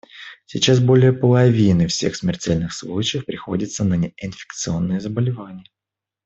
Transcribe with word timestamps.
Сейчас 0.47 0.79
более 0.79 1.13
половины 1.13 1.85
всех 1.85 2.15
смертельных 2.15 2.73
случаев 2.73 3.23
приходится 3.23 3.83
на 3.83 3.93
неинфекционные 3.93 4.99
заболевания. 4.99 5.65